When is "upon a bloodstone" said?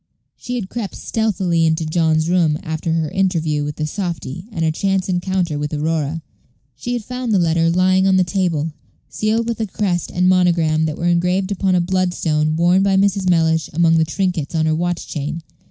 11.51-12.55